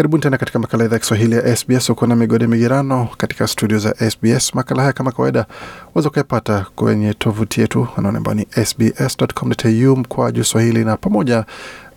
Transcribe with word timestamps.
Karibuni 0.00 0.22
tena 0.22 0.38
katika 0.38 0.58
makala 0.58 0.84
idhaa 0.84 0.96
ya 0.96 1.00
Kiswahili 1.00 1.34
ya 1.34 1.56
SBS. 1.56 1.90
Uko 1.90 2.06
na 2.06 2.16
migode 2.16 2.46
migerano 2.46 3.08
katika 3.16 3.46
studio 3.46 3.78
za 3.78 4.10
SBS. 4.10 4.54
Makala 4.54 4.82
haya 4.82 4.92
kama 4.92 5.12
kawaida 5.12 5.46
waweza 5.94 6.10
kuyapata 6.10 6.66
kwenye 6.76 7.14
tovuti 7.14 7.60
yetu 7.60 7.88
anaone 7.96 8.18
ambao 8.18 8.34
ni 8.34 8.46
sbs.com.au 8.64 9.96
mkwa 9.96 10.32
juu 10.32 10.44
swahili 10.44 10.84
na 10.84 10.96
pamoja 10.96 11.44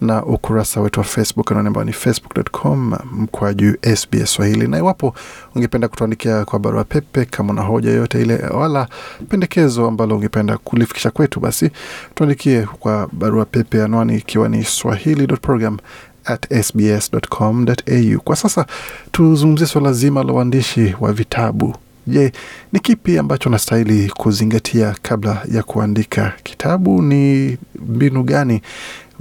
na 0.01 0.25
ukurasa 0.25 0.81
wetu 0.81 0.99
wa 0.99 1.03
Facebook 1.03 1.51
anaone 1.51 1.67
ambao 1.67 1.83
ni 1.83 1.93
facebook.com 1.93 2.93
mkwa 3.11 3.53
juu 3.53 3.73
SBS 3.95 4.33
Swahili. 4.33 4.67
Na 4.67 4.77
iwapo 4.77 5.15
ungependa 5.55 5.87
kutuandikia 5.87 6.45
kwa 6.45 6.59
barua 6.59 6.83
pepe 6.83 7.25
kama 7.25 7.53
una 7.53 7.61
hoja 7.61 7.89
yoyote 7.89 8.21
ile 8.21 8.35
wala 8.37 8.87
pendekezo 9.29 9.87
ambalo 9.87 10.15
ungependa 10.15 10.57
kulifikisha 10.57 11.11
kwetu, 11.11 11.39
basi 11.39 11.71
tuandikie 12.15 12.61
kwa 12.79 13.09
barua 13.11 13.45
pepe, 13.45 13.83
anwani 13.83 14.15
ikiwa 14.17 14.49
ni 14.49 14.63
swahili.program 14.63 15.77
at 16.25 16.63
sbs.com.au. 16.63 18.19
Kwa 18.23 18.35
sasa 18.35 18.65
tuzungumzie 19.11 19.67
swala 19.67 19.93
zima 19.93 20.23
la 20.23 20.33
uandishi 20.33 20.95
wa 20.99 21.13
vitabu. 21.13 21.75
Je, 22.07 22.31
ni 22.73 22.79
kipi 22.79 23.17
ambacho 23.17 23.49
unastahili 23.49 24.09
kuzingatia 24.09 24.95
kabla 25.01 25.41
ya 25.51 25.63
kuandika 25.63 26.33
kitabu? 26.43 27.01
Ni 27.01 27.57
mbinu 27.79 28.23
gani 28.23 28.61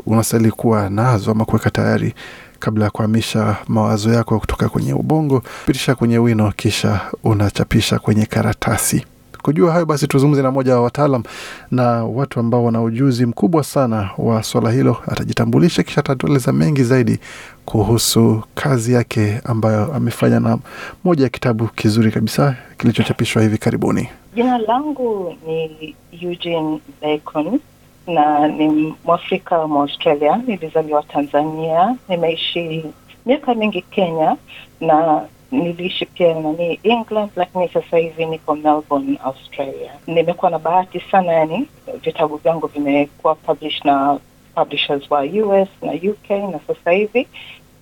unastahili 0.06 0.51
kuwa 0.51 0.91
nazo 0.91 1.30
ama 1.30 1.45
kuweka 1.45 1.70
tayari 1.70 2.15
kabla 2.59 2.84
ya 2.84 2.91
kuhamisha 2.91 3.56
mawazo 3.69 4.12
yako 4.12 4.39
kutoka 4.41 4.69
kwenye 4.69 4.92
ubongo 4.95 5.42
pitisha 5.66 5.95
kwenye 5.95 6.19
wino, 6.19 6.53
kisha 6.56 7.00
unachapisha 7.25 7.98
kwenye 7.98 8.27
karatasi? 8.27 9.05
Kujua 9.42 9.73
hayo 9.73 9.87
basi, 9.87 10.06
tuzungumze 10.06 10.42
na 10.42 10.51
mmoja 10.51 10.74
wa 10.74 10.82
wataalam 10.82 11.23
na 11.70 12.05
watu 12.05 12.41
ambao 12.41 12.64
wana 12.64 12.83
ujuzi 12.83 13.27
mkubwa 13.27 13.64
sana 13.64 14.10
wa 14.19 14.42
swala 14.42 14.70
hilo. 14.70 14.96
Atajitambulisha 15.09 15.83
kisha 15.83 16.00
atatueleza 16.00 16.52
mengi 16.52 16.84
zaidi 16.84 17.19
kuhusu 17.64 18.42
kazi 18.55 18.92
yake 18.92 19.41
ambayo 19.44 19.94
amefanya 19.94 20.41
na 20.41 20.58
moja 21.05 21.25
ya 21.25 21.28
kitabu 21.30 21.67
kizuri 21.69 22.11
kabisa 22.12 22.56
kilichochapishwa 22.78 23.42
hivi 23.42 23.58
karibuni. 23.58 24.08
Jina 24.34 24.58
langu 24.58 25.36
ni 25.47 25.95
Eugene 26.20 26.80
Bacon 27.02 27.61
na 28.06 28.48
ni 28.48 28.95
Mwafrika 29.05 29.67
Mwaustralia. 29.67 30.36
Nilizaliwa 30.47 31.02
Tanzania, 31.02 31.97
nimeishi 32.08 32.84
miaka 33.27 33.55
mingi 33.55 33.83
Kenya 33.83 34.36
na 34.80 35.22
niliishi 35.53 36.06
pia 36.06 36.34
nani 36.34 36.81
England, 36.83 37.31
lakini 37.36 37.69
sasa 37.69 37.97
hivi 37.97 38.27
niko 38.27 38.55
Melbourne, 38.56 39.19
Australia. 39.25 39.92
Nimekuwa 40.06 40.50
na 40.50 40.58
bahati 40.58 41.00
sana, 41.11 41.33
yani 41.33 41.69
vitabu 42.05 42.36
vyangu 42.36 42.67
vimekuwa 42.67 43.34
published 43.34 43.84
na 43.84 44.19
publishers 44.55 45.11
wa 45.11 45.20
US 45.23 45.69
na 45.83 45.92
UK, 46.11 46.30
na 46.30 46.61
sasa 46.67 46.91
hivi 46.91 47.28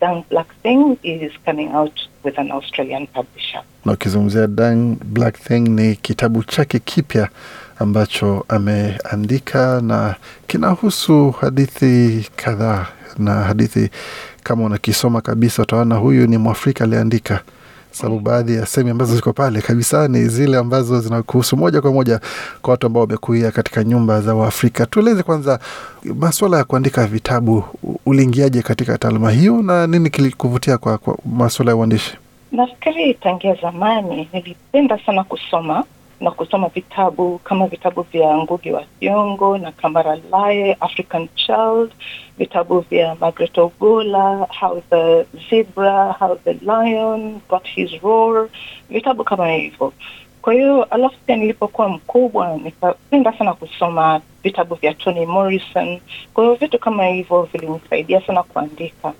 Dang 0.00 0.24
Black 0.30 0.48
Thing 0.62 0.96
is 1.02 1.32
coming 1.44 1.68
out 1.74 1.92
with 2.24 2.38
an 2.38 2.50
Australian 2.50 3.06
publisher. 3.06 3.62
Na 3.84 3.92
ukizungumzia 3.92 4.46
Dang 4.46 4.96
Black 5.04 5.38
Thing 5.38 5.60
ni 5.60 5.96
kitabu 5.96 6.42
chake 6.44 6.78
kipya 6.78 7.28
ambacho 7.78 8.44
ameandika 8.48 9.80
na 9.80 10.14
kinahusu 10.46 11.30
hadithi 11.30 12.26
kadhaa, 12.36 12.86
na 13.18 13.34
hadithi 13.34 13.90
kama 14.42 14.64
unakisoma 14.64 15.20
kabisa 15.20 15.62
utaona 15.62 15.94
huyu 15.96 16.26
ni 16.26 16.38
Mwafrika 16.38 16.84
aliandika 16.84 17.40
sababu 17.92 18.20
baadhi 18.20 18.54
ya 18.54 18.66
sehemu 18.66 18.90
ambazo 18.90 19.14
ziko 19.16 19.32
pale 19.32 19.60
kabisa 19.60 20.08
ni 20.08 20.24
zile 20.28 20.56
ambazo 20.56 21.00
zinakuhusu 21.00 21.56
moja 21.56 21.80
kwa 21.80 21.92
moja 21.92 22.20
kwa 22.62 22.70
watu 22.70 22.86
ambao 22.86 23.00
wamekuia 23.00 23.50
katika 23.50 23.84
nyumba 23.84 24.20
za 24.20 24.34
Waafrika. 24.34 24.86
Tueleze 24.86 25.22
kwanza 25.22 25.58
maswala 26.04 26.56
ya 26.58 26.64
kuandika 26.64 27.06
vitabu, 27.06 27.64
uliingiaje 28.06 28.62
katika 28.62 28.98
taaluma 28.98 29.30
hiyo 29.30 29.62
na 29.62 29.86
nini 29.86 30.10
kilikuvutia 30.10 30.78
kwa, 30.78 30.98
kwa 30.98 31.18
maswala 31.24 31.70
ya 31.70 31.76
uandishi? 31.76 32.16
Nafikiri 32.52 33.14
tangia 33.14 33.54
zamani 33.54 34.28
nilipenda 34.32 34.98
sana 35.06 35.24
kusoma 35.24 35.84
na 36.20 36.30
kusoma 36.30 36.68
vitabu 36.68 37.38
kama 37.44 37.66
vitabu 37.66 38.02
vya 38.02 38.38
Ngugi 38.38 38.72
wa 38.72 38.84
Thiong'o 39.00 39.58
na 39.58 39.72
Kamara 39.72 40.18
Laye, 40.32 40.76
African 40.80 41.28
Child, 41.34 41.90
vitabu 42.38 42.80
vya 42.80 43.14
Margaret 43.20 43.58
Ogola, 43.58 44.46
How 44.60 44.82
the 44.90 45.26
Zebra, 45.50 46.12
How 46.20 46.34
the 46.44 46.54
Lion 46.62 47.40
Got 47.48 47.66
His 47.66 47.90
Roar, 48.02 48.48
vitabu 48.90 49.24
kama 49.24 49.48
hivyo. 49.52 49.92
Kwa 50.42 50.52
hiyo 50.52 50.84
alafu 50.84 51.16
pia 51.26 51.36
nilipokuwa 51.36 51.88
mkubwa 51.88 52.56
nikapenda 52.64 53.32
sana 53.38 53.54
kusoma 53.54 54.20
vitabu 54.42 54.74
vya 54.74 54.94
Toni 54.94 55.26
Morrison. 55.26 56.00
Kwa 56.34 56.44
hiyo 56.44 56.56
vitu 56.56 56.78
kama 56.78 57.06
hivyo 57.06 57.42
vilinisaidia 57.52 58.20
sana 58.26 58.42
kuandika, 58.42 59.12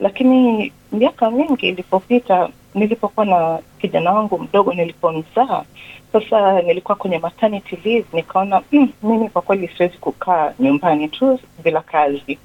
lakini 0.00 0.72
miaka 0.92 1.30
mingi 1.30 1.68
ilipopita, 1.68 2.48
nilipokuwa 2.74 3.26
na 3.26 3.58
kijana 3.80 4.12
wangu 4.12 4.38
mdogo, 4.38 4.72
nilipomzaa 4.74 5.64
sasa 6.12 6.62
nilikuwa 6.62 6.96
kwenye 6.96 7.18
maternity 7.18 7.76
leave, 7.84 8.06
nikaona 8.12 8.62
mm, 8.72 8.88
mimi 9.02 9.28
kwa 9.28 9.42
kweli 9.42 9.68
siwezi 9.76 9.98
kukaa 9.98 10.52
nyumbani 10.60 11.08
tu 11.08 11.40
bila 11.64 11.80
kazi. 11.80 12.38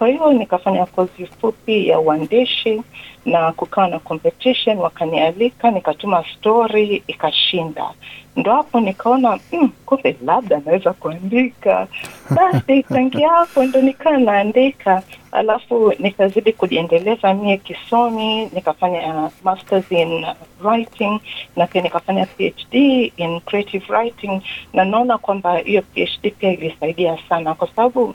Kwa 0.00 0.08
hiyo 0.08 0.32
nikafanya 0.32 0.86
kozi 0.86 1.26
fupi 1.40 1.88
ya 1.88 2.00
uandishi 2.00 2.82
na 3.24 3.52
kukawa 3.52 3.88
na 3.88 3.98
competition, 3.98 4.78
wakanialika, 4.78 5.70
nikatuma 5.70 6.24
story 6.38 7.02
ikashinda. 7.06 7.90
Ndo 8.36 8.52
hapo 8.52 8.80
nikaona 8.80 9.38
mm, 9.52 9.70
kumbe 9.86 10.16
labda 10.24 10.60
naweza 10.66 10.92
kuandika. 10.92 11.86
Basi 12.36 12.82
tangia 12.82 13.28
hapo 13.28 13.64
ndo 13.64 13.82
nikaa 13.82 14.16
naandika, 14.18 15.02
alafu 15.32 15.92
nikazidi 15.98 16.52
kujiendeleza 16.52 17.34
mie 17.34 17.56
kisomi, 17.56 18.46
nikafanya 18.52 19.30
masters 19.44 19.92
in 19.92 20.26
writing 20.64 21.20
na 21.56 21.66
pia 21.66 21.82
nikafanya 21.82 22.26
PhD 22.26 22.74
in 23.16 23.40
creative 23.40 23.84
writing, 23.92 24.40
na 24.72 24.84
naona 24.84 25.18
kwamba 25.18 25.58
hiyo 25.58 25.82
PhD 25.82 26.30
pia 26.38 26.52
ilisaidia 26.52 27.18
sana 27.28 27.54
kwa 27.54 27.68
sababu 27.68 28.14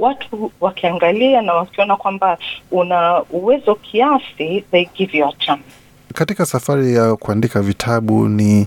watu 0.00 0.52
wakiangalia 0.60 1.42
na 1.42 1.54
wakiona 1.54 1.96
kwamba 1.96 2.38
una 2.70 3.22
uwezo 3.30 3.74
kiasi, 3.74 4.64
they 4.70 4.88
give 4.96 5.18
you 5.18 5.26
a 5.28 5.32
chance. 5.38 5.64
Katika 6.14 6.46
safari 6.46 6.94
ya 6.94 7.16
kuandika 7.16 7.60
vitabu, 7.62 8.28
ni 8.28 8.66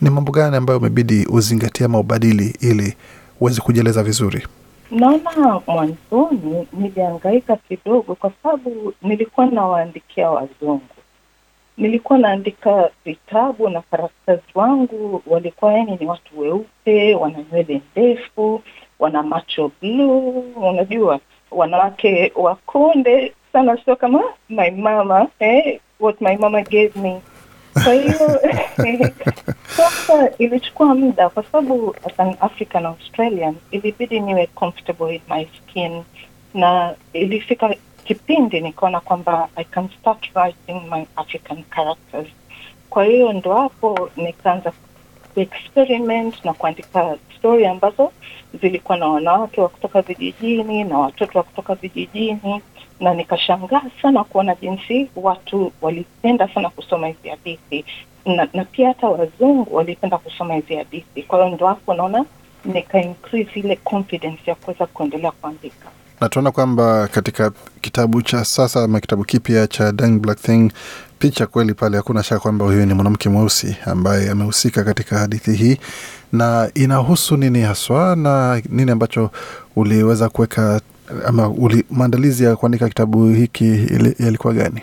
ni 0.00 0.10
mambo 0.10 0.32
gani 0.32 0.56
ambayo 0.56 0.78
umebidi 0.78 1.26
uzingatia 1.30 1.86
ama 1.86 1.98
ubadili 1.98 2.56
ili 2.60 2.96
uweze 3.40 3.60
kujieleza 3.60 4.02
vizuri? 4.02 4.46
Naona 4.90 5.60
mwanzoni 5.66 6.66
niliangaika 6.72 7.56
kidogo, 7.56 8.14
kwa 8.14 8.32
sababu 8.42 8.92
nilikuwa 9.02 9.46
nawaandikia 9.46 10.30
wazungu, 10.30 10.80
nilikuwa 11.76 12.18
naandika 12.18 12.90
vitabu 13.04 13.68
na 13.68 13.80
karakta 13.80 14.38
wangu 14.54 15.22
walikuwa 15.26 15.72
yani 15.72 15.96
ni 16.00 16.06
watu 16.06 16.40
weupe, 16.40 17.14
wana 17.14 17.38
nywele 17.52 17.80
ndefu, 17.92 18.62
wana 18.98 19.22
macho 19.22 19.70
bluu, 19.82 20.40
unajua 20.56 21.20
wanawake 21.50 22.32
wakonde 22.36 23.32
sana, 23.52 23.78
sio 23.84 23.96
kama 23.96 24.22
my 24.48 24.70
mama 24.70 25.26
eh, 25.38 25.80
what 26.00 26.20
my 26.20 26.36
mama 26.36 26.62
gave 26.62 26.92
me. 27.00 27.20
Kwa 27.84 27.94
hiyo 27.94 28.40
sasa 29.76 30.30
ilichukua 30.38 30.94
muda, 30.94 31.28
kwa 31.28 31.42
sababu 31.42 31.94
as 32.06 32.20
an 32.20 32.36
African 32.40 32.86
Australian 32.86 33.54
ilibidi 33.70 34.20
niwe 34.20 34.46
comfortable 34.46 35.14
in 35.14 35.20
my 35.30 35.46
skin, 35.46 36.02
na 36.54 36.94
ilifika 37.12 37.74
kipindi 38.04 38.60
nikaona 38.60 39.00
kwamba 39.00 39.48
I 39.56 39.64
can 39.64 39.88
start 40.00 40.30
writing 40.34 40.80
my 40.90 41.06
African 41.16 41.62
characters. 41.70 42.26
Kwa 42.90 43.04
hiyo 43.04 43.32
ndo 43.32 43.54
hapo 43.54 44.10
nikaanza 44.16 44.72
experiment 45.40 46.44
na 46.44 46.52
kuandika 46.52 47.16
story 47.38 47.66
ambazo 47.66 48.12
zilikuwa 48.60 48.98
na 48.98 49.06
wanawake 49.08 49.60
wa 49.60 49.68
kutoka 49.68 50.02
vijijini 50.02 50.84
na 50.84 50.98
watoto 50.98 51.38
wa 51.38 51.44
kutoka 51.44 51.74
vijijini, 51.74 52.62
na 53.00 53.14
nikashangaa 53.14 53.82
sana 54.02 54.24
kuona 54.24 54.54
jinsi 54.54 55.10
watu 55.16 55.72
walipenda 55.82 56.48
sana 56.54 56.70
kusoma 56.70 57.06
hizi 57.06 57.28
hadithi. 57.28 57.84
Na, 58.26 58.48
na 58.52 58.64
pia 58.64 58.88
hata 58.88 59.08
wazungu 59.08 59.74
walipenda 59.76 60.18
kusoma 60.18 60.54
hizi 60.54 60.74
hadithi. 60.76 61.22
Kwa 61.22 61.38
hiyo 61.44 61.56
ndo 61.56 61.66
hapo 61.66 61.94
naona 61.94 62.24
nika 62.64 63.04
ile 63.54 63.76
confidence 63.76 64.40
ya 64.50 64.54
kuweza 64.54 64.86
kuendelea 64.86 65.30
kuandika. 65.30 65.86
Na 66.20 66.28
tunaona 66.28 66.50
kwamba 66.50 67.08
katika 67.08 67.52
kitabu 67.80 68.22
cha 68.22 68.44
sasa 68.44 68.84
ama 68.84 69.00
kitabu 69.00 69.24
kipya 69.24 69.66
cha 69.66 69.92
Dang 69.92 70.18
Black 70.18 70.38
Thing, 70.38 70.72
picha 71.18 71.46
kweli 71.46 71.74
pale, 71.74 71.96
hakuna 71.96 72.22
shaka 72.22 72.40
kwamba 72.40 72.64
huyu 72.64 72.86
ni 72.86 72.94
mwanamke 72.94 73.28
mweusi 73.28 73.76
ambaye 73.86 74.30
amehusika 74.30 74.84
katika 74.84 75.18
hadithi 75.18 75.52
hii. 75.52 75.76
Na 76.32 76.70
inahusu 76.74 77.36
nini 77.36 77.60
haswa 77.62 78.16
na 78.16 78.62
nini 78.68 78.90
ambacho 78.90 79.30
uliweza 79.76 80.28
kuweka 80.28 80.80
ama 81.26 81.48
uli, 81.48 81.84
maandalizi 81.90 82.44
ya 82.44 82.56
kuandika 82.56 82.88
kitabu 82.88 83.26
hiki 83.28 83.86
yalikuwa 84.18 84.52
gani? 84.54 84.80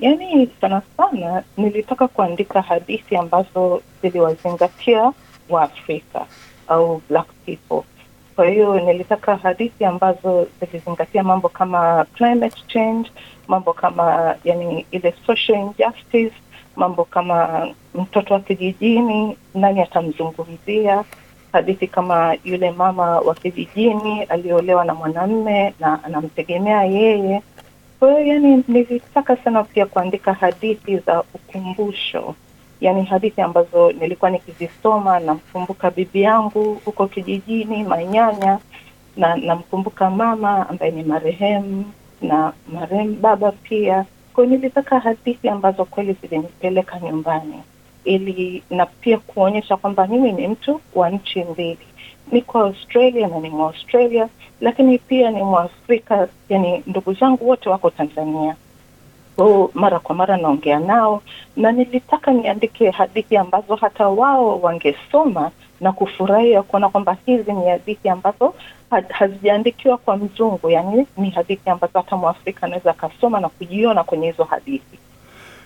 Yaani 0.00 0.50
sana 0.60 0.82
sana 0.96 1.42
nilitaka 1.56 2.08
kuandika 2.08 2.62
hadithi 2.62 3.16
ambazo 3.16 3.82
ziliwazingatia 4.02 5.12
Waafrika 5.48 6.26
au 6.68 7.02
black 7.08 7.26
people 7.46 7.82
Kwa 8.36 8.46
hiyo 8.46 8.80
nilitaka 8.80 9.36
hadithi 9.36 9.84
ambazo 9.84 10.46
zilizingatia 10.60 11.22
mambo 11.22 11.48
kama 11.48 12.06
climate 12.16 12.62
change, 12.68 13.10
mambo 13.48 13.72
kama 13.72 14.34
yani 14.44 14.86
ile 14.90 15.14
social 15.26 15.58
injustice, 15.58 16.32
mambo 16.76 17.04
kama 17.04 17.68
mtoto 17.94 18.34
wa 18.34 18.40
kijijini, 18.40 19.36
nani 19.54 19.80
atamzungumzia, 19.80 21.04
hadithi 21.52 21.86
kama 21.86 22.36
yule 22.44 22.70
mama 22.70 23.20
wa 23.20 23.34
kijijini 23.34 24.22
aliolewa 24.22 24.84
na 24.84 24.94
mwanamme 24.94 25.74
na 25.80 26.04
anamtegemea 26.04 26.84
yeye. 26.84 27.42
Kwa 27.98 28.10
hiyo 28.20 28.26
yani, 28.34 28.64
nilitaka 28.68 29.36
sana 29.36 29.64
pia 29.64 29.86
kuandika 29.86 30.32
hadithi 30.34 30.96
za 30.98 31.20
ukumbusho, 31.34 32.34
yani 32.80 33.04
hadithi 33.04 33.40
ambazo 33.40 33.92
nilikuwa 33.92 34.30
nikizisoma, 34.30 35.20
namkumbuka 35.20 35.90
bibi 35.90 36.22
yangu 36.22 36.74
huko 36.84 37.06
kijijini, 37.06 37.84
manyanya, 37.84 38.58
na 39.16 39.36
namkumbuka 39.36 40.10
mama 40.10 40.68
ambaye 40.68 40.90
ni 40.92 41.02
marehemu 41.02 41.84
na 42.22 42.52
marehemu 42.72 43.14
baba 43.14 43.52
pia. 43.52 44.04
Kwa 44.32 44.46
nilitaka 44.46 45.00
hadithi 45.00 45.48
ambazo 45.48 45.84
kweli 45.84 46.16
zilinipeleka 46.22 47.00
nyumbani 47.00 47.62
ili 48.04 48.62
na 48.70 48.86
pia 48.86 49.18
kuonyesha 49.18 49.76
kwamba 49.76 50.06
mimi 50.06 50.32
ni 50.32 50.48
mtu 50.48 50.80
wa 50.94 51.10
nchi 51.10 51.44
mbili, 51.44 51.86
niko 52.32 52.58
Australia 52.58 53.28
na 53.28 53.38
ni 53.40 53.50
Mwaustralia, 53.50 54.28
lakini 54.60 54.98
pia 54.98 55.30
ni 55.30 55.42
Mwafrika, 55.42 56.28
yani 56.48 56.82
ndugu 56.86 57.12
zangu 57.14 57.48
wote 57.48 57.68
wako 57.68 57.90
Tanzania. 57.90 58.56
Kwa 59.36 59.70
mara 59.74 59.98
kwa 59.98 60.14
mara 60.14 60.36
naongea 60.36 60.78
nao, 60.80 61.22
na 61.56 61.72
nilitaka 61.72 62.32
niandike 62.32 62.90
hadithi 62.90 63.36
ambazo 63.36 63.74
hata 63.76 64.08
wao 64.08 64.60
wangesoma 64.60 65.50
na 65.80 65.92
kufurahia 65.92 66.62
kuona 66.62 66.88
kwamba 66.88 67.16
hizi 67.26 67.52
ni 67.52 67.68
hadithi 67.68 68.08
ambazo 68.08 68.54
hazijaandikiwa 69.08 69.98
kwa 69.98 70.16
mzungu, 70.16 70.70
yani 70.70 71.06
ni 71.16 71.30
hadithi 71.30 71.70
ambazo 71.70 71.92
hata 71.98 72.16
Mwafrika 72.16 72.66
anaweza 72.66 72.90
akasoma 72.90 73.40
na 73.40 73.48
kujiona 73.48 74.04
kwenye 74.04 74.30
hizo 74.30 74.44
hadithi. 74.44 74.98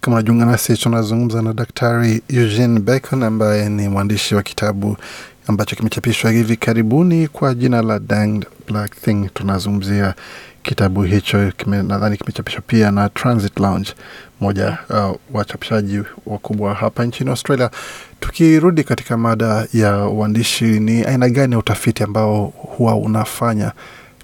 Kama 0.00 0.16
unajiunga 0.16 0.44
nasi, 0.46 0.76
tunazungumza 0.76 1.42
na 1.42 1.52
Daktari 1.52 2.22
Eugene 2.28 2.80
Bacon 2.80 3.22
ambaye 3.22 3.68
ni 3.68 3.88
mwandishi 3.88 4.34
wa 4.34 4.42
kitabu 4.42 4.96
ambacho 5.46 5.76
kimechapishwa 5.76 6.30
hivi 6.30 6.56
karibuni 6.56 7.28
kwa 7.28 7.54
jina 7.54 7.82
la 7.82 7.98
Danged 7.98 8.46
Black 8.68 8.94
Thing. 9.00 9.28
Tunazungumzia 9.34 10.14
kitabu 10.62 11.02
hicho 11.02 11.52
nadhani 11.66 12.16
kimechapishwa 12.16 12.62
pia 12.66 12.90
na 12.90 13.08
Transit 13.08 13.60
Lounge, 13.60 13.94
moja 14.40 14.78
uh, 14.90 15.16
wachapishaji 15.32 16.02
wakubwa 16.26 16.74
hapa 16.74 17.04
nchini 17.04 17.30
Australia. 17.30 17.70
Tukirudi 18.20 18.84
katika 18.84 19.16
mada 19.16 19.66
ya 19.74 20.04
uandishi, 20.06 20.64
ni 20.64 21.04
aina 21.04 21.28
gani 21.28 21.52
ya 21.52 21.58
utafiti 21.58 22.02
ambao 22.02 22.44
huwa 22.56 22.96
unafanya 22.96 23.72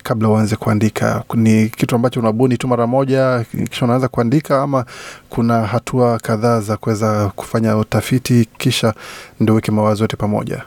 kabla 0.03 0.29
uanze 0.29 0.57
kuandika? 0.57 1.25
Ni 1.35 1.69
kitu 1.69 1.95
ambacho 1.97 2.21
unabuni 2.21 2.57
tu 2.57 2.69
mara 2.69 2.87
moja 2.87 3.45
kisha 3.71 3.85
unaanza 3.85 4.09
kuandika, 4.09 4.63
ama 4.63 4.85
kuna 5.29 5.67
hatua 5.67 6.19
kadhaa 6.19 6.61
za 6.61 6.77
kuweza 6.77 7.29
kufanya 7.37 7.77
utafiti 7.77 8.49
kisha 8.59 8.95
ndio 9.41 9.55
weke 9.55 9.73
mawazo 9.73 10.05
yote 10.05 10.17
pamoja? 10.17 10.63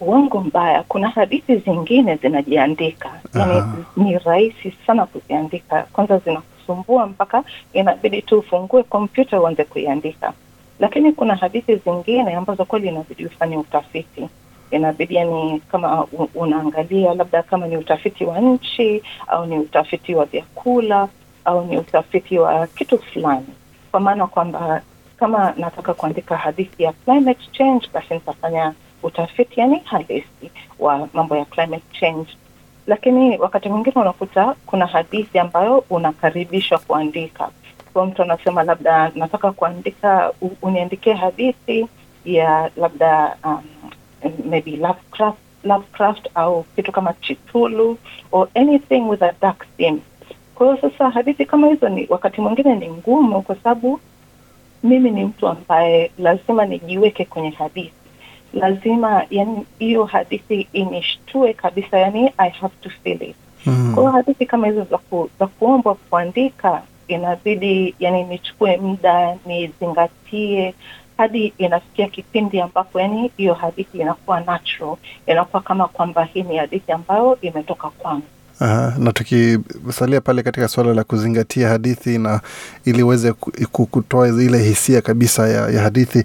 Uongo 0.00 0.40
mbaya, 0.40 0.82
kuna 0.82 1.08
hadithi 1.08 1.56
zingine 1.56 2.16
zinajiandika, 2.16 3.20
yani 3.34 3.62
ni 3.96 4.18
rahisi 4.18 4.74
sana 4.86 5.06
kuziandika. 5.06 5.82
Kwanza 5.92 6.18
zinakusumbua 6.18 7.06
mpaka 7.06 7.44
inabidi 7.72 8.22
tu 8.22 8.38
ufungue 8.38 8.82
kompyuta 8.82 9.40
uanze 9.40 9.64
kuiandika, 9.64 10.32
lakini 10.80 11.12
kuna 11.12 11.34
hadithi 11.36 11.76
zingine 11.76 12.34
ambazo 12.34 12.64
kweli 12.64 12.88
inabidi 12.88 13.26
ufanye 13.26 13.56
utafiti. 13.56 14.28
Inabidi 14.70 15.14
yani, 15.14 15.60
kama 15.72 16.06
unaangalia 16.34 17.14
labda 17.14 17.42
kama 17.42 17.66
ni 17.66 17.76
utafiti 17.76 18.24
wa 18.24 18.40
nchi 18.40 19.02
au 19.26 19.46
ni 19.46 19.58
utafiti 19.58 20.14
wa 20.14 20.24
vyakula 20.24 21.08
au 21.44 21.66
ni 21.66 21.78
utafiti 21.78 22.38
wa 22.38 22.66
kitu 22.66 22.98
fulani, 22.98 23.46
kwa 23.90 24.00
maana 24.00 24.26
kwamba 24.26 24.82
kama 25.16 25.54
nataka 25.56 25.94
kuandika 25.94 26.36
hadithi 26.36 26.82
ya 26.82 26.92
climate 26.92 27.48
change, 27.52 27.88
basi 27.94 28.14
nitafanya 28.14 28.72
utafiti 29.02 29.60
yani 29.60 29.78
halisi 29.84 30.50
wa 30.78 31.08
mambo 31.12 31.36
ya 31.36 31.44
climate 31.44 31.84
change. 32.00 32.36
Lakini 32.86 33.38
wakati 33.38 33.68
mwingine 33.68 33.94
unakuta 34.00 34.54
kuna 34.66 34.86
hadithi 34.86 35.38
ambayo 35.38 35.84
unakaribishwa 35.90 36.78
kuandika. 36.78 37.48
Kwa 37.92 38.06
mtu 38.06 38.22
anasema 38.22 38.62
labda 38.62 39.12
nataka 39.14 39.52
kuandika, 39.52 40.32
uniandikie 40.62 41.12
hadithi 41.14 41.86
ya 42.24 42.70
labda 42.76 43.36
um, 43.44 43.62
maybe 44.44 44.70
Lovecraft, 44.76 45.38
Lovecraft 45.64 46.28
au 46.34 46.62
kitu 46.76 46.92
kama 46.92 47.12
Chitulu 47.12 47.98
or 48.32 48.48
anything 48.54 49.00
with 49.08 49.22
a 49.22 49.32
dark 49.40 49.66
theme. 49.76 49.98
Kwa 50.54 50.66
hiyo 50.66 50.90
sasa 50.90 51.10
hadithi 51.10 51.46
kama 51.46 51.66
hizo 51.68 51.88
ni 51.88 52.06
wakati 52.10 52.40
mwingine 52.40 52.74
ni 52.74 52.90
ngumu, 52.90 53.42
kwa 53.42 53.54
sababu 53.56 54.00
mimi 54.82 55.10
ni 55.10 55.24
mtu 55.24 55.48
ambaye 55.48 56.10
lazima 56.18 56.64
nijiweke 56.66 57.24
kwenye 57.24 57.50
hadithi, 57.50 57.92
lazima 58.52 59.24
yani 59.30 59.66
hiyo 59.78 60.04
hadithi 60.04 60.68
inishtue 60.72 61.52
kabisa, 61.52 61.98
yani 61.98 62.32
I 62.38 62.48
have 62.50 62.74
to 62.82 62.90
feel 63.04 63.22
it. 63.22 63.36
Mm. 63.66 63.92
Kwa 63.94 64.02
hiyo 64.02 64.12
hadithi 64.12 64.46
kama 64.46 64.66
hizo 64.66 64.84
za, 64.90 64.98
ku, 64.98 65.30
za 65.38 65.46
kuombwa 65.46 65.94
kuandika 65.94 66.82
inabidi 67.08 67.94
yani 68.00 68.24
nichukue 68.24 68.76
muda 68.76 69.36
nizingatie 69.46 70.74
hadi 71.16 71.52
inafikia 71.58 72.08
kipindi 72.08 72.60
ambapo 72.60 73.00
yani 73.00 73.30
hiyo 73.36 73.54
hadithi 73.54 73.98
inakuwa 73.98 74.40
natural, 74.40 74.96
inakuwa 75.26 75.62
kama 75.62 75.88
kwamba 75.88 76.24
hii 76.24 76.42
ni 76.42 76.56
hadithi 76.56 76.92
ambayo 76.92 77.38
imetoka 77.40 77.90
kwangu. 77.90 78.22
Aha, 78.60 78.94
na 78.98 79.12
tukisalia 79.12 80.20
pale 80.20 80.42
katika 80.42 80.68
suala 80.68 80.94
la 80.94 81.04
kuzingatia 81.04 81.68
hadithi 81.68 82.18
na 82.18 82.40
ili 82.84 83.02
uweze 83.02 83.32
kutoa 83.72 84.28
ile 84.28 84.58
hisia 84.58 85.00
kabisa 85.02 85.48
ya, 85.48 85.68
ya 85.70 85.82
hadithi, 85.82 86.24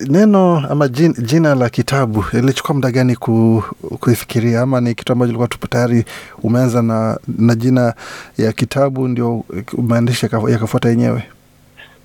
neno 0.00 0.62
ama 0.70 0.88
jina, 0.88 1.14
jina 1.18 1.54
la 1.54 1.68
kitabu 1.70 2.24
ilichukua 2.32 2.74
muda 2.74 2.90
gani 2.90 3.16
ku, 3.16 3.62
kuifikiria 4.00 4.60
ama 4.60 4.80
ni 4.80 4.94
kitu 4.94 5.12
ambacho 5.12 5.28
ilikuwa 5.28 5.48
tupo 5.48 5.66
tayari 5.66 6.04
umeanza 6.42 6.82
na, 6.82 7.18
na 7.38 7.54
jina 7.54 7.94
ya 8.38 8.52
kitabu 8.52 9.08
ndio 9.08 9.44
maandishi 9.78 10.26
yakafuata 10.48 10.88
yenyewe? 10.88 11.22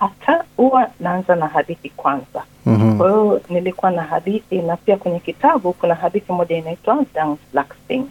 hata 0.01 0.44
huwa 0.57 0.88
naanza 1.00 1.36
na 1.36 1.48
hadithi 1.48 1.89
kwanza. 1.89 2.44
mm-hmm. 2.66 2.98
Kwa 2.98 3.07
hiyo 3.10 3.42
nilikuwa 3.50 3.92
na 3.92 4.01
hadithi, 4.01 4.62
na 4.62 4.78
pia 4.78 4.98
kwenye 4.98 5.19
kitabu 5.19 5.74
kuna 5.74 5.95
hadithi 5.95 6.31
moja 6.33 6.57
inaitwa 6.57 7.06
Black 7.54 7.75
Thing, 7.88 8.04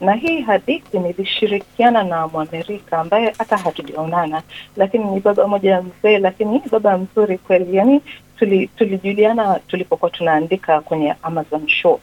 na 0.00 0.12
hii 0.12 0.40
hadithi 0.40 0.98
nilishirikiana 0.98 2.02
na 2.04 2.28
Mwamerika 2.28 2.98
ambaye 2.98 3.34
hata 3.38 3.56
hatujaonana, 3.56 4.42
lakini 4.76 5.04
ni 5.04 5.20
baba 5.20 5.48
moja 5.48 5.82
mzee, 5.82 6.18
lakini 6.18 6.62
baba 6.72 6.98
mzuri 6.98 7.38
kweli. 7.38 7.76
Yani 7.76 8.00
tuli, 8.38 8.66
tulijuliana 8.76 9.60
tulipokuwa 9.66 10.10
tunaandika 10.10 10.80
kwenye 10.80 11.14
Amazon 11.22 11.68
Short. 11.68 12.02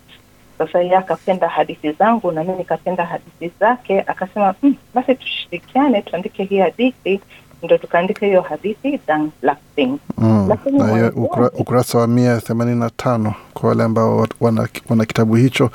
Sasa 0.57 0.79
yeye 0.79 0.95
akapenda 0.97 1.47
hadithi 1.47 1.91
zangu 1.91 2.31
na 2.31 2.43
mimi 2.43 2.57
nikapenda 2.57 3.05
hadithi 3.05 3.51
zake, 3.59 4.01
akasema 4.01 4.55
mm, 4.63 4.75
basi 4.93 5.15
tushirikiane 5.15 6.01
tuandike 6.01 6.43
hii 6.43 6.57
hadithi 6.59 7.19
ndo 7.63 7.77
tukaandika 7.77 8.25
hiyo 8.25 8.41
hadithi 8.41 8.99
Danged 9.07 9.31
Black 9.41 9.57
Thing. 9.75 9.97
Mm. 10.17 10.47
Na 10.77 11.11
ukura, 11.15 11.51
ukurasa 11.51 11.97
wa 11.99 12.07
mia 12.07 12.41
themanini 12.41 12.79
na 12.79 12.89
tano 12.89 13.33
kwa 13.53 13.69
wale 13.69 13.83
ambao 13.83 14.27
wana, 14.39 14.67
wana 14.89 15.05
kitabu 15.05 15.35
hicho 15.35 15.69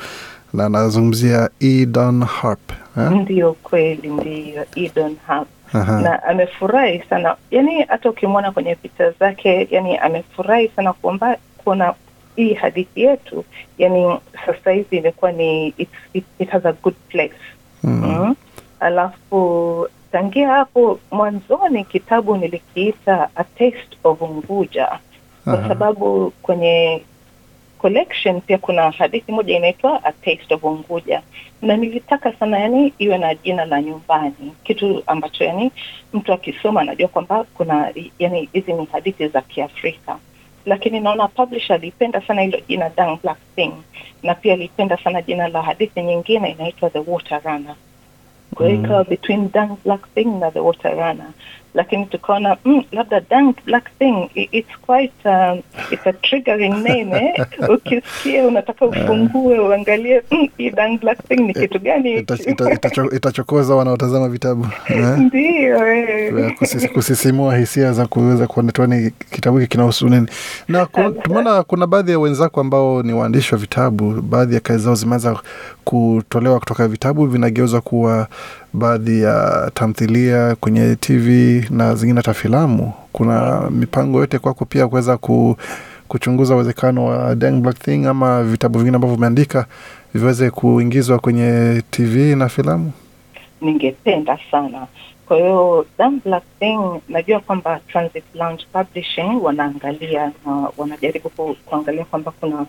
na 0.52 0.64
anazungumzia 0.66 1.50
Eden 1.60 2.22
Harp 2.24 2.70
eh? 2.98 3.10
Ndio 3.10 3.52
kweli, 3.52 4.08
ndio 4.08 4.64
Eden 4.76 5.16
Harp. 5.26 5.48
Aha. 5.74 6.00
Na 6.00 6.22
amefurahi 6.22 7.02
sana 7.10 7.36
yani, 7.50 7.82
hata 7.82 8.10
ukimwona 8.10 8.52
kwenye 8.52 8.74
picha 8.74 9.10
zake 9.10 9.68
yani 9.70 9.98
amefurahi 9.98 10.68
sana 10.76 10.92
kuomba 10.92 11.36
kuona 11.64 11.94
hii 12.36 12.54
hadithi 12.54 13.02
yetu 13.02 13.44
yani 13.78 14.18
sasa 14.46 14.70
hivi 14.70 14.96
imekuwa 14.96 15.32
ni 15.32 15.68
it, 15.68 15.88
it, 16.12 16.24
it 16.38 16.48
has 16.48 16.66
a 16.66 16.72
good 16.72 16.94
place 17.08 17.34
mm. 17.82 18.02
Mm. 18.04 18.34
Alafu 18.80 19.88
tangia 20.12 20.48
hapo 20.48 20.98
mwanzoni 21.10 21.84
kitabu 21.84 22.36
nilikiita 22.36 23.28
A 23.36 23.44
Taste 23.44 23.96
of 24.04 24.22
Unguja 24.22 24.88
kwa 25.44 25.68
sababu 25.68 26.32
kwenye 26.42 27.02
collection. 27.84 28.40
Pia 28.40 28.58
kuna 28.58 28.90
hadithi 28.90 29.32
moja 29.32 29.56
inaitwa 29.56 30.04
A 30.04 30.12
Taste 30.12 30.54
of 30.54 30.64
Unguja, 30.64 31.22
na 31.62 31.76
nilitaka 31.76 32.32
sana 32.32 32.58
yani 32.58 32.92
iwe 32.98 33.18
na 33.18 33.34
jina 33.34 33.64
la 33.64 33.82
nyumbani, 33.82 34.52
kitu 34.64 35.02
ambacho 35.06 35.44
yani 35.44 35.70
mtu 36.12 36.32
akisoma 36.32 36.80
anajua 36.80 37.08
kwamba 37.08 37.44
kuna 37.54 37.92
yani 38.18 38.48
hizi 38.52 38.72
ni 38.72 38.84
hadithi 38.92 39.28
za 39.28 39.40
Kiafrika, 39.40 40.18
lakini 40.66 41.00
naona 41.00 41.28
publisher 41.28 41.74
alipenda 41.76 42.20
sana 42.20 42.42
hilo 42.42 42.58
jina 42.68 42.88
Dang 42.88 43.18
Black 43.22 43.38
Thing, 43.56 43.72
na 44.22 44.34
pia 44.34 44.52
alipenda 44.54 44.96
sana 44.96 45.22
jina 45.22 45.48
la 45.48 45.62
hadithi 45.62 46.02
nyingine 46.02 46.50
inaitwa 46.50 46.90
The 46.90 46.98
Water 47.06 47.40
Runner. 47.44 47.74
Kwa 48.54 48.68
hiyo 48.68 48.80
ikawa 48.80 49.04
between 49.04 49.50
Dang 49.52 49.76
Black 49.84 50.14
Thing 50.14 50.24
na 50.24 50.50
The 50.50 50.60
Water 50.60 50.90
Runner. 50.92 51.30
Lakini 51.74 52.06
tukaona 52.06 52.56
mm, 52.64 52.84
labda 52.92 53.20
Dank 53.30 53.56
Black 53.64 53.98
Thing 53.98 54.30
it's 54.34 54.78
quite 54.86 55.12
um, 55.24 55.62
it's 55.90 56.06
a 56.06 56.12
triggering 56.12 56.74
name 56.74 57.16
eh? 57.16 57.46
Ukisikia 57.74 58.46
unataka 58.46 58.86
ufungue 58.86 59.58
uangalie 59.58 60.22
mm, 60.30 60.48
hii 60.56 60.70
Dank 60.70 61.00
Black 61.00 61.28
Thing 61.28 61.36
ni 61.40 61.54
kitu 61.54 61.78
gani? 61.78 62.14
Ita- 62.16 62.50
ita- 62.50 62.70
itacho- 62.74 63.16
itachokoza 63.16 63.74
wanaotazama 63.74 64.28
vitabu 64.28 64.66
eh? 64.88 65.18
Ndio 65.26 65.86
eh. 65.96 66.32
Kusis- 66.60 66.88
kusisimua 66.92 67.56
hisia 67.56 67.92
za 67.92 68.06
kuweza 68.06 68.46
kuonetoa 68.46 68.86
ni 68.86 69.10
kitabu 69.30 69.58
hiki 69.58 69.70
kinahusu 69.70 70.08
nini. 70.08 70.26
Na 70.68 70.86
tumeona 71.22 71.62
kuna 71.62 71.86
baadhi 71.86 72.10
ya 72.10 72.18
wenzako 72.18 72.60
ambao 72.60 73.02
ni 73.02 73.12
waandishi 73.12 73.54
wa 73.54 73.60
vitabu, 73.60 74.10
baadhi 74.22 74.54
ya 74.54 74.60
kazi 74.60 74.84
zao 74.84 74.94
zimeanza 74.94 75.36
kutolewa 75.84 76.58
kutoka 76.58 76.88
vitabu 76.88 77.26
vinageuzwa 77.26 77.80
kuwa 77.80 78.26
baadhi 78.74 79.22
ya 79.22 79.70
tamthilia 79.74 80.56
kwenye 80.60 80.96
TV 80.96 81.60
na 81.70 81.94
zingine 81.94 82.16
hata 82.18 82.34
filamu. 82.34 82.92
Kuna 83.12 83.70
mipango 83.70 84.18
yote 84.18 84.38
kwako 84.38 84.64
pia 84.64 84.88
kuweza 84.88 85.16
ku, 85.16 85.56
kuchunguza 86.08 86.54
uwezekano 86.54 87.04
wa 87.06 87.34
Dang 87.34 87.60
Black 87.60 87.78
Thing 87.78 88.06
ama 88.06 88.42
vitabu 88.44 88.78
vingine 88.78 88.94
ambavyo 88.96 89.16
umeandika 89.16 89.66
viweze 90.14 90.50
kuingizwa 90.50 91.18
kwenye 91.18 91.82
TV 91.90 92.34
na 92.36 92.48
filamu? 92.48 92.92
ningependa 93.60 94.38
sana. 94.50 94.86
Kwa 95.26 95.36
hiyo 95.36 95.86
Damn 95.98 96.20
Black 96.24 96.42
Thing, 96.58 97.00
najua 97.08 97.40
kwamba 97.40 97.80
Transit 97.88 98.24
Lounge 98.34 98.64
Publishing 98.72 99.38
wanaangalia 99.42 100.32
na 100.46 100.68
wanajaribu 100.76 101.30
kuangalia 101.66 102.04
kwamba 102.04 102.30
kuna 102.40 102.66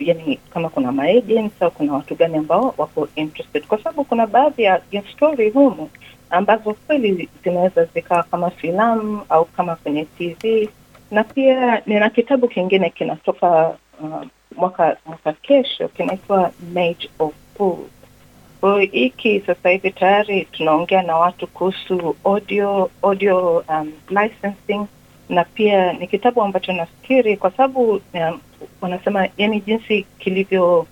yani 0.00 0.38
kama 0.50 0.68
kuna 0.68 0.92
maagents 0.92 1.62
au 1.62 1.70
kuna 1.70 1.92
watu 1.92 2.14
gani 2.14 2.36
ambao 2.36 2.74
wako 2.78 3.08
interested, 3.16 3.66
kwa 3.66 3.78
sababu 3.78 4.04
kuna 4.04 4.26
baadhi 4.26 4.62
ya, 4.62 4.82
ya 4.92 5.02
story 5.12 5.50
humu 5.50 5.90
ambazo 6.30 6.74
kweli 6.74 7.28
zinaweza 7.44 7.84
zikawa 7.84 8.22
kama 8.22 8.50
filamu 8.50 9.22
au 9.28 9.44
kama 9.44 9.76
kwenye 9.76 10.04
TV, 10.04 10.68
na 11.10 11.24
pia 11.24 11.82
nina 11.86 12.10
kitabu 12.10 12.48
kingine 12.48 12.90
kinatoka 12.90 13.68
uh, 14.02 14.22
mwaka 14.56 14.96
mwaka 15.06 15.32
kesho 15.32 15.88
kinaitwa 15.88 16.52
Mage 16.74 17.10
of 17.18 17.34
Fools. 17.56 17.90
Kwa 18.60 18.80
hiyo 18.80 18.92
hiki 18.92 19.40
sasa 19.40 19.68
hivi 19.70 19.90
tayari 19.90 20.44
tunaongea 20.52 21.02
na 21.02 21.16
watu 21.16 21.46
kuhusu 21.46 22.16
audio 22.24 22.90
audio 23.02 23.64
um, 23.68 23.92
licensing. 24.08 24.86
Na 25.28 25.44
pia 25.44 25.92
ni 25.92 26.06
kitabu 26.06 26.42
ambacho 26.42 26.72
nafikiri 26.72 27.36
kwa 27.36 27.50
sababu 27.50 28.00
um, 28.14 28.40
wanasema 28.80 29.28
yani 29.36 29.60
jinsi 29.60 30.06
kilivyo 30.18 30.86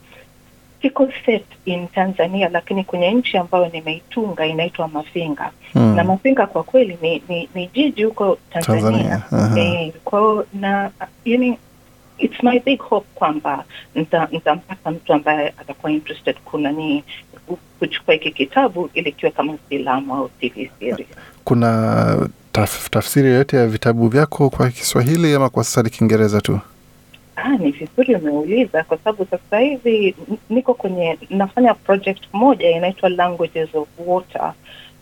kiko 0.82 1.08
set 1.26 1.44
in 1.64 1.88
Tanzania, 1.88 2.49
lakini 2.49 2.85
kwenye 2.85 3.11
nchi 3.11 3.37
ambayo 3.38 3.68
nimeitunga 3.68 4.46
inaitwa 4.46 4.88
Mafinga 4.88 5.50
Hmm. 5.73 5.96
na 5.96 6.04
Mafinga 6.04 6.46
kwa 6.46 6.62
kweli 6.62 6.99
ni, 7.02 7.23
ni, 7.28 7.49
ni 7.54 7.66
jiji 7.75 8.04
huko 8.04 8.38
Tanzania, 8.50 9.23
Tanzania. 9.30 9.82
Eh, 9.82 9.92
kwa 10.04 10.44
na 10.54 10.90
yani 11.25 11.58
it's 12.18 12.42
my 12.42 12.61
big 12.61 12.80
hope 12.80 13.06
kwamba 13.14 13.64
nita- 13.94 14.28
nitampata 14.32 14.90
mtu 14.90 15.12
ambaye 15.12 15.49
atakuwa 15.49 15.92
interested 15.92 16.37
kuna 16.44 16.73
ni 16.73 17.04
kuchukua 17.78 18.14
hiki 18.14 18.30
kitabu 18.30 18.90
ili 18.94 19.12
kiwe 19.12 19.32
kama 19.32 19.54
filamu 19.68 20.14
au 20.14 20.28
TV 20.40 20.70
series. 20.80 21.08
Kuna 21.44 22.28
taf, 22.52 22.90
tafsiri 22.90 23.28
yoyote 23.28 23.56
ya 23.56 23.66
vitabu 23.66 24.08
vyako 24.08 24.50
kwa 24.50 24.70
Kiswahili 24.70 25.35
ama 25.35 25.49
kwa 25.49 25.64
sasa 25.64 25.82
ni 25.82 25.90
Kiingereza 25.90 26.40
tu? 26.40 26.61
Ah, 27.37 27.49
ni 27.57 27.71
vizuri 27.71 28.14
umeuliza 28.14 28.85
kwa 28.85 28.99
sababu 28.99 29.26
sasa 29.31 29.59
hivi 29.59 30.14
niko 30.50 30.75
kwenye 30.75 31.19
nafanya 31.31 31.75
project 31.75 32.23
moja 32.33 32.71
inaitwa 32.71 33.09
Languages 33.09 33.75
of 33.75 33.88
Water, 34.07 34.55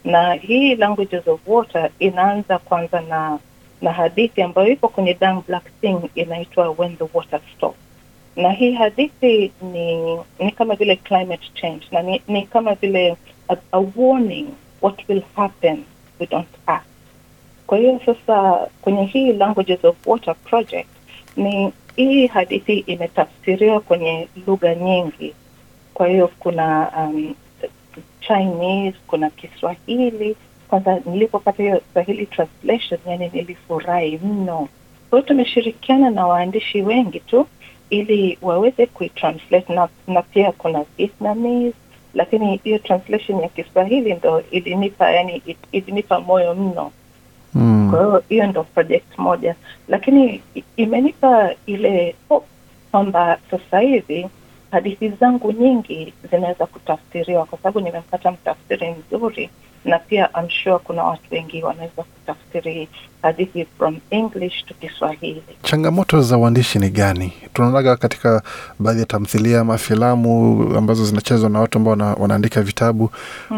na 0.05 0.33
hii 0.35 0.75
Languages 0.76 1.29
of 1.29 1.41
Water 1.47 1.91
inaanza 1.99 2.59
kwanza 2.59 3.00
na 3.00 3.38
na 3.83 3.93
hadithi 3.93 4.43
ambayo 4.43 4.69
iko 4.69 4.88
kwenye 4.88 5.14
Dang 5.14 5.43
Black 5.49 5.64
Thing 5.81 5.99
inaitwa 6.14 6.75
When 6.79 6.97
the 6.97 7.05
Water 7.14 7.41
Stops, 7.57 7.79
na 8.37 8.50
hii 8.53 8.73
hadithi 8.73 9.53
ni 9.62 10.17
ni 10.38 10.50
kama 10.53 10.75
vile 10.75 10.97
climate 10.97 11.50
change 11.55 11.87
na 11.93 12.03
ni, 12.03 12.23
ni 12.29 12.47
kama 12.47 12.75
vile 12.75 13.17
a, 13.49 13.57
a 13.73 13.83
warning 13.97 14.47
what 14.83 15.09
will 15.09 15.23
happen 15.37 15.85
we 16.21 16.26
don't 16.26 16.49
act. 16.67 16.87
Kwa 17.67 17.79
hiyo 17.79 18.00
sasa 18.07 18.67
kwenye 18.83 19.05
hii 19.05 19.33
Languages 19.33 19.85
of 19.85 19.97
Water 20.07 20.35
project 20.35 20.88
ni 21.37 21.73
hii 21.97 22.27
hadithi 22.27 22.79
imetafsiriwa 22.79 23.81
kwenye 23.81 24.29
lugha 24.47 24.75
nyingi. 24.75 25.35
Kwa 25.95 26.09
hiyo 26.09 26.29
kuna 26.39 26.91
um, 26.99 27.35
Chinese, 28.21 28.97
kuna 29.07 29.31
Kiswahili. 29.31 30.37
Kwanza 30.69 31.01
nilipopata 31.07 31.63
hiyo 31.63 31.81
Swahili 31.93 32.27
translation, 32.27 33.01
yani 33.07 33.31
nilifurahi 33.33 34.19
mno. 34.19 34.69
Kwa 35.11 35.19
hiyo 35.19 35.29
tumeshirikiana 35.29 36.11
na 36.11 36.27
waandishi 36.27 36.83
wengi 36.83 37.21
tu 37.21 37.47
ili 37.91 38.39
waweze 38.43 38.87
kuitranslate 38.87 39.73
na, 39.75 39.89
na 40.07 40.23
pia 40.23 40.53
kuna 40.53 40.85
Vietnamese, 40.97 41.77
lakini 42.15 42.61
hiyo 42.65 42.79
translation 42.79 43.41
ya 43.41 43.49
Kiswahili 43.49 44.15
ndo 44.15 44.43
ilinipa 44.51 45.11
yani 45.11 45.43
ilinipa 45.73 46.21
moyo 46.21 46.55
mno. 46.55 46.93
Mm. 47.54 47.90
Kwa 47.90 47.99
hiyo 48.04 48.23
hiyo 48.28 48.46
ndo 48.46 48.64
project 48.64 49.18
moja, 49.18 49.54
lakini 49.88 50.42
imenipa 50.76 51.50
ile 51.66 52.14
hope 52.28 52.46
kwamba 52.90 53.38
sasa 53.50 53.80
hivi 53.80 54.26
hadithi 54.70 55.08
zangu 55.08 55.52
nyingi 55.52 56.12
zinaweza 56.30 56.66
kutafsiriwa, 56.66 57.44
kwa 57.46 57.58
sababu 57.58 57.80
nimempata 57.80 58.30
mtafsiri 58.32 58.94
mzuri, 59.12 59.50
na 59.85 59.99
pia 59.99 60.29
I'm 60.41 60.49
sure 60.50 60.79
kuna 60.79 61.03
watu 61.05 61.23
wengi 61.35 61.62
wanaweza 61.62 62.03
kutafsiri 62.03 62.88
hadithi 63.23 63.67
from 63.79 63.99
English 64.11 64.64
to 64.64 64.75
Kiswahili. 64.75 65.43
Changamoto 65.62 66.23
za 66.23 66.38
uandishi 66.38 66.79
ni 66.79 66.91
gani? 66.91 67.33
Tunaonaga 67.53 67.97
katika 67.97 68.43
baadhi 68.79 69.00
ya 69.00 69.07
tamthilia 69.07 69.61
ama 69.61 69.79
filamu 69.79 70.62
ambazo 70.79 71.05
zinachezwa 71.05 71.50
na 71.50 71.61
watu 71.61 71.79
ambao 71.79 71.91
wana, 71.91 72.05
wanaandika 72.14 72.62
vitabu. 72.62 73.11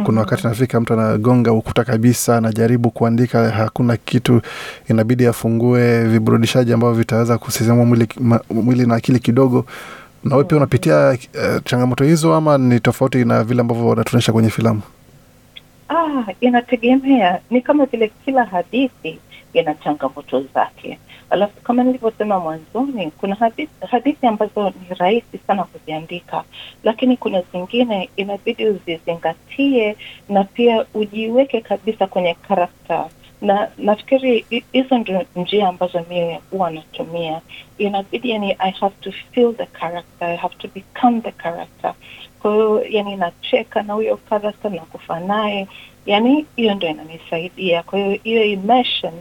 Kuna 0.04 0.20
wakati 0.20 0.46
nafika 0.46 0.80
mtu 0.80 0.92
anagonga 0.92 1.52
ukuta 1.52 1.84
kabisa, 1.84 2.36
anajaribu 2.36 2.90
kuandika, 2.90 3.50
hakuna 3.50 3.96
kitu, 3.96 4.40
inabidi 4.90 5.26
afungue 5.26 6.04
viburudishaji 6.04 6.72
ambavyo 6.72 6.94
vitaweza 6.98 7.38
kusisimua 7.38 7.84
mwili, 7.84 8.08
mwili 8.50 8.86
na 8.86 8.94
akili 8.94 9.18
kidogo. 9.18 9.64
Na 10.24 10.36
wewe 10.36 10.48
pia 10.48 10.56
unapitia 10.56 11.10
uh, 11.34 11.62
changamoto 11.64 12.04
hizo 12.04 12.34
ama 12.34 12.58
ni 12.58 12.80
tofauti 12.80 13.24
na 13.24 13.44
vile 13.44 13.60
ambavyo 13.60 13.86
wanatuonyesha 13.88 14.32
kwenye 14.32 14.50
filamu? 14.50 14.82
Ah, 15.88 16.26
inategemea. 16.40 17.42
Ni 17.50 17.60
kama 17.62 17.86
vile 17.86 18.08
kila 18.24 18.44
hadithi 18.44 19.20
ina 19.52 19.74
changamoto 19.74 20.42
zake. 20.42 20.98
Alafu 21.30 21.60
kama 21.62 21.84
nilivyosema 21.84 22.40
mwanzoni, 22.40 23.10
kuna 23.10 23.34
hadithi, 23.34 23.86
hadithi 23.90 24.26
ambazo 24.26 24.70
ni 24.70 24.94
rahisi 24.98 25.38
sana 25.46 25.64
kuziandika, 25.64 26.44
lakini 26.82 27.16
kuna 27.16 27.42
zingine 27.52 28.10
inabidi 28.16 28.66
uzizingatie 28.66 29.96
na 30.28 30.44
pia 30.44 30.86
ujiweke 30.94 31.60
kabisa 31.60 32.06
kwenye 32.06 32.34
karakta 32.34 33.10
na 33.40 33.72
nafikiri 33.76 34.46
hizo 34.72 34.98
ndio 34.98 35.26
njia 35.36 35.68
ambazo 35.68 36.04
mimi 36.10 36.38
huwa 36.50 36.70
natumia. 36.70 37.42
Inabidi 37.78 38.30
yani, 38.30 38.56
I 38.58 38.70
have 38.80 38.94
to 39.00 39.12
feel 39.12 39.54
the 39.56 39.66
character, 39.66 40.28
I 40.28 40.36
have 40.36 40.54
to 40.58 40.68
become 40.68 41.20
the 41.20 41.32
character. 41.32 41.94
Kwa 42.46 42.54
hiyo 42.54 42.82
yani, 42.90 43.16
nacheka 43.16 43.82
na 43.82 43.94
huyo 43.94 44.18
character 44.30 44.70
nakufa 44.70 45.20
naye, 45.20 45.68
yani 46.06 46.46
hiyo 46.56 46.74
ndo 46.74 46.86
inanisaidia. 46.88 47.82
Kwa 47.82 47.98
hiyo 47.98 48.18
hiyo 48.24 48.44
immersion 48.44 49.12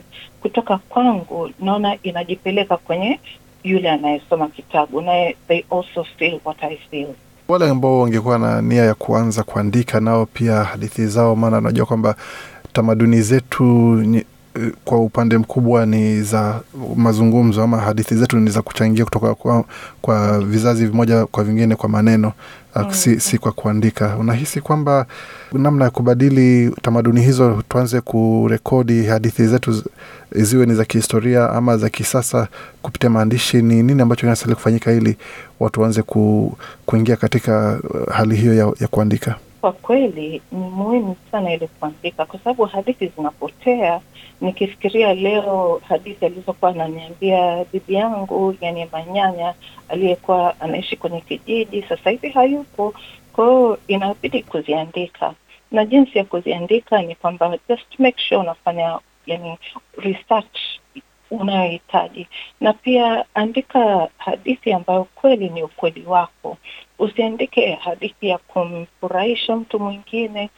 kutoka 0.41 0.77
kwangu 0.77 1.49
naona 1.59 1.97
inajipeleka 2.03 2.77
kwenye 2.77 3.19
yule 3.63 3.89
anayesoma 3.89 4.47
kitabu, 4.47 5.01
naye 5.01 5.35
they 5.47 5.63
also 5.71 6.03
feel 6.03 6.39
what 6.45 6.63
I 6.63 6.77
feel. 6.91 7.07
wale 7.47 7.69
ambao 7.69 7.99
wangekuwa 7.99 8.39
na 8.39 8.61
nia 8.61 8.83
ya 8.85 8.93
kuanza 8.93 9.43
kuandika 9.43 9.99
nao 9.99 10.25
pia 10.25 10.63
hadithi 10.63 11.07
zao, 11.07 11.35
maana 11.35 11.61
najua 11.61 11.85
kwamba 11.85 12.15
tamaduni 12.73 13.21
zetu 13.21 13.63
kwa 14.85 14.99
upande 14.99 15.37
mkubwa 15.37 15.85
ni 15.85 16.21
za 16.21 16.59
mazungumzo 16.95 17.63
ama 17.63 17.77
hadithi 17.77 18.15
zetu 18.15 18.39
ni 18.39 18.49
za 18.51 18.61
kuchangia 18.61 19.05
kutoka 19.05 19.35
kwa, 19.35 19.63
kwa 20.01 20.39
vizazi 20.41 20.85
vimoja 20.85 21.25
kwa 21.25 21.43
vingine 21.43 21.75
kwa 21.75 21.89
maneno 21.89 22.31
mm. 22.75 22.93
si, 22.93 23.19
si 23.19 23.37
kwa 23.37 23.51
kuandika. 23.51 24.17
Unahisi 24.19 24.61
kwamba 24.61 25.05
namna 25.53 25.85
ya 25.85 25.91
kubadili 25.91 26.75
tamaduni 26.81 27.21
hizo, 27.21 27.63
tuanze 27.69 28.01
kurekodi 28.01 29.05
hadithi 29.05 29.47
zetu 29.47 29.83
ziwe 30.31 30.65
ni 30.65 30.75
za 30.75 30.85
kihistoria 30.85 31.49
ama 31.49 31.77
za 31.77 31.89
kisasa 31.89 32.47
kupitia 32.81 33.09
maandishi, 33.09 33.61
ni 33.61 33.83
nini 33.83 34.01
ambacho 34.01 34.19
kinastahili 34.21 34.55
kufanyika 34.55 34.91
ili 34.91 35.17
watu 35.59 35.81
waanze 35.81 36.01
ku, 36.01 36.57
kuingia 36.85 37.15
katika 37.15 37.79
uh, 37.89 38.13
hali 38.13 38.35
hiyo 38.35 38.53
ya, 38.53 38.71
ya 38.79 38.87
kuandika? 38.87 39.35
Kwa 39.65 39.71
kweli 39.73 40.41
ni 40.51 40.59
muhimu 40.59 41.15
sana 41.31 41.53
ile 41.53 41.67
kuandika, 41.67 42.25
kwa 42.25 42.39
sababu 42.39 42.65
hadithi 42.65 43.07
zinapotea. 43.07 44.01
Nikifikiria 44.41 45.13
leo 45.13 45.81
hadithi 45.89 46.25
alizokuwa 46.25 46.71
ananiambia 46.71 47.65
bibi 47.73 47.93
yangu, 47.93 48.55
yani 48.61 48.85
manyanya, 48.91 49.53
aliyekuwa 49.89 50.59
anaishi 50.61 50.97
kwenye 50.97 51.21
kijiji, 51.21 51.81
sasa 51.89 52.09
hivi 52.09 52.29
hayupo. 52.29 52.93
Kwa 53.33 53.77
inabidi 53.87 54.43
kuziandika, 54.43 55.33
na 55.71 55.85
jinsi 55.85 56.17
ya 56.17 56.23
kuziandika 56.23 57.01
ni 57.01 57.15
kwamba 57.15 57.57
just 57.69 57.99
make 57.99 58.21
sure 58.23 58.41
unafanya 58.41 58.99
yani 59.25 59.57
research 59.97 60.57
unayohitaji, 61.35 62.27
na 62.61 62.73
pia 62.73 63.25
andika 63.33 64.09
hadithi 64.17 64.73
ambayo 64.73 65.03
kweli 65.03 65.49
ni 65.49 65.63
ukweli 65.63 66.03
wako. 66.05 66.57
Usiandike 66.99 67.73
hadithi 67.73 68.27
ya 68.27 68.37
kumfurahisha 68.37 69.55
mtu 69.55 69.79
mwingine. 69.79 70.49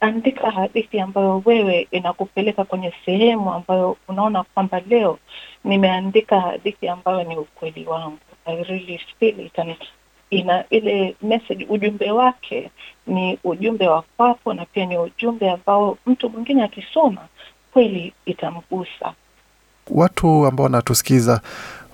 Andika 0.00 0.50
hadithi 0.50 1.00
ambayo 1.00 1.42
wewe 1.44 1.88
inakupeleka 1.90 2.64
kwenye 2.64 2.92
sehemu 3.04 3.52
ambayo 3.52 3.96
unaona 4.08 4.42
kwamba 4.42 4.80
leo 4.88 5.18
nimeandika 5.64 6.40
hadithi 6.40 6.88
ambayo 6.88 7.24
ni 7.24 7.36
ukweli 7.36 7.86
wangu. 7.86 8.18
I 8.46 8.62
really 8.62 9.00
feel 9.18 9.40
it 9.40 9.58
and 9.58 9.76
ina 10.30 10.64
ile 10.70 11.16
message, 11.22 11.66
ujumbe 11.68 12.10
wake 12.10 12.70
ni 13.06 13.38
ujumbe 13.44 13.88
wa 13.88 14.02
kwako, 14.02 14.54
na 14.54 14.64
pia 14.64 14.86
ni 14.86 14.98
ujumbe 14.98 15.50
ambao 15.50 15.98
mtu 16.06 16.30
mwingine 16.30 16.62
akisoma 16.62 17.28
kweli 17.72 18.12
itamgusa. 18.26 19.14
Watu 19.90 20.46
ambao 20.46 20.64
wanatusikiza 20.64 21.40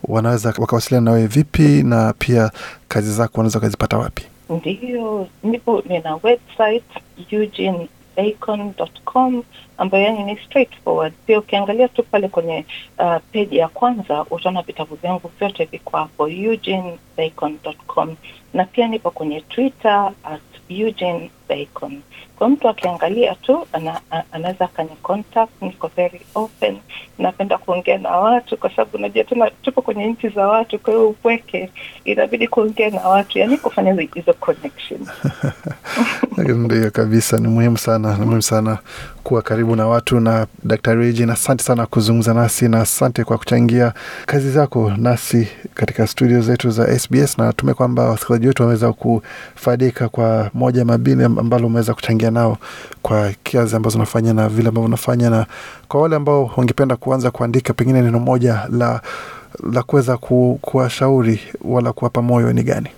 wanaweza 0.04 0.54
wakawasiliana 0.58 1.10
nawe 1.10 1.26
vipi, 1.26 1.82
na 1.82 2.12
pia 2.18 2.50
kazi 2.88 3.12
zako 3.12 3.32
wanaweza 3.36 3.58
wakazipata 3.58 3.98
wapi? 3.98 4.22
Ndiyo, 4.50 5.26
nipo 5.42 5.82
nina 5.88 6.18
website 6.22 6.84
eugenebacon.com 7.32 9.42
ambayo 9.78 10.04
yani 10.04 10.24
ni 10.24 10.36
straightforward. 10.46 11.12
Pia 11.26 11.38
ukiangalia 11.38 11.88
tu 11.88 12.02
pale 12.02 12.28
kwenye 12.28 12.64
uh, 12.98 13.16
peji 13.32 13.56
ya 13.56 13.68
kwanza 13.68 14.24
utaona 14.30 14.62
vitabu 14.62 14.94
vyangu 14.94 15.30
vyote 15.38 15.64
viko 15.64 15.96
hapo 15.96 16.28
eugenebacon.com, 16.28 18.16
na 18.54 18.64
pia 18.64 18.88
nipo 18.88 19.10
kwenye 19.10 19.40
Twitter 19.40 20.12
at 20.24 20.40
Eugene 20.68 21.30
Bacon. 21.54 22.00
Kwa 22.36 22.48
mtu 22.48 22.68
akiangalia 22.68 23.34
tu 23.34 23.66
ana, 23.72 24.00
anaweza 24.32 24.64
akani 24.64 24.90
contact, 25.02 25.50
niko 25.62 25.90
very 25.96 26.20
open. 26.34 26.76
Napenda 27.18 27.58
kuongea 27.58 27.98
na 27.98 28.10
watu 28.10 28.56
kwa 28.56 28.70
sababu 28.70 28.96
unajua 28.96 29.24
tena 29.24 29.50
tupo 29.62 29.82
kwenye 29.82 30.06
nchi 30.06 30.28
za 30.28 30.46
watu, 30.48 30.78
kwa 30.78 30.92
hiyo 30.94 31.08
upweke 31.08 31.70
inabidi 32.04 32.48
kuongea 32.48 32.90
na 32.90 33.00
watu, 33.08 33.38
yani 33.38 33.56
kufanya 33.56 33.92
hizo- 33.92 34.32
connection. 34.40 35.00
Ndio 36.64 36.90
kabisa, 36.90 37.36
ni 37.38 37.48
muhimu 37.48 37.78
sana, 37.78 38.12
ni 38.18 38.24
muhimu 38.24 38.42
sana 38.42 38.78
kuwa 39.24 39.42
karibu 39.42 39.76
na 39.76 39.86
watu. 39.86 40.20
Na 40.20 40.46
Daktari 40.64 41.00
Regine, 41.00 41.32
asante 41.32 41.64
sana 41.64 41.86
kuzungumza 41.86 42.34
nasi 42.34 42.68
na 42.68 42.80
asante 42.80 43.24
kwa 43.24 43.38
kuchangia 43.38 43.92
kazi 44.26 44.50
zako 44.50 44.92
nasi 44.96 45.48
katika 45.74 46.06
studio 46.06 46.40
zetu 46.40 46.70
za 46.70 46.98
SBS, 46.98 47.38
na 47.38 47.44
natume 47.44 47.74
kwamba 47.74 48.08
wasikilizaji 48.08 48.46
wetu 48.46 48.62
wameweza 48.62 48.92
kufaidika 48.92 50.08
kwa 50.08 50.50
moja 50.54 50.84
mabili 50.84 51.24
ambalo 51.40 51.66
umeweza 51.66 51.94
kuchangia 51.94 52.30
nao 52.30 52.56
kwa 53.02 53.32
kazi 53.52 53.76
ambazo 53.76 53.98
unafanya 53.98 54.32
na 54.34 54.48
vile 54.48 54.68
ambavyo 54.68 54.86
unafanya, 54.88 55.30
na 55.30 55.46
kwa 55.88 56.02
wale 56.02 56.16
ambao 56.16 56.50
wangependa 56.56 56.96
kuanza 56.96 57.30
kuandika 57.30 57.72
pengine 57.72 58.02
neno 58.02 58.18
moja 58.18 58.66
la 58.70 59.00
la 59.72 59.82
kuweza 59.82 60.16
ku, 60.16 60.58
kuwashauri 60.62 61.40
wala 61.64 61.92
kuwapa 61.92 62.22
moyo 62.22 62.52
ni 62.52 62.62
gani? 62.62 62.88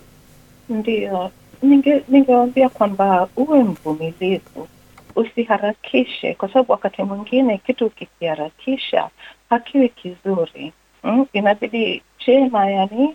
Ndio, 0.69 1.31
ninge 1.63 2.03
ningewaambia 2.09 2.69
kwamba 2.69 3.29
uwe 3.37 3.63
mvumilivu, 3.65 4.69
usiharakishe, 5.17 6.35
kwa 6.35 6.49
sababu 6.49 6.73
wakati 6.73 7.03
mwingine 7.03 7.59
kitu 7.59 7.87
ukikiharakisha 7.87 9.09
hakiwi 9.51 9.89
kizuri. 9.89 10.73
Mm, 11.05 11.27
inabidi 11.33 12.03
chema, 12.19 12.71
yani 12.71 13.15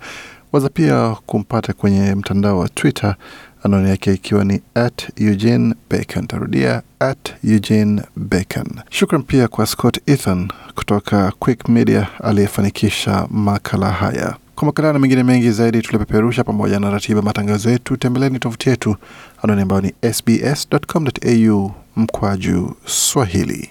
Waza 0.52 0.68
pia 0.68 1.16
kumpata 1.26 1.72
kwenye 1.72 2.14
mtandao 2.14 2.59
wa 2.59 2.68
Twitter, 2.68 3.16
anwani 3.62 3.88
yake 3.88 4.12
ikiwa 4.14 4.44
ni 4.44 4.61
at 4.74 5.20
Eugene 5.20 5.74
Bacon. 5.90 6.26
Tarudia 6.26 6.83
at 7.00 7.33
Eugene 7.44 8.02
Bacon. 8.16 8.66
Shukran 8.90 9.22
pia 9.22 9.48
kwa 9.48 9.66
Scott 9.66 10.00
Ethan 10.06 10.48
kutoka 10.74 11.33
Quick 11.38 11.68
Media 11.68 12.06
aliyefanikisha 12.24 13.26
makala 13.30 13.90
haya. 13.90 14.37
Kwa 14.54 14.66
makala 14.66 14.92
na 14.92 14.98
mengine 14.98 15.22
mengi 15.22 15.50
zaidi 15.50 15.83
tuliopeperusha 15.83 16.44
pamoja 16.44 16.80
na 16.80 16.90
ratiba 16.90 17.22
matangazo 17.22 17.70
yetu, 17.70 17.96
tembeleni 17.96 18.38
tovuti 18.38 18.68
yetu 18.68 18.96
anwani 19.42 19.62
ambayo 19.62 19.80
ni 19.80 19.92
sbs.com.au 20.12 21.72
mkwaju 21.96 22.76
Swahili. 22.87 23.70